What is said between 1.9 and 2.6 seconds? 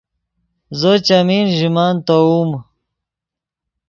تیووم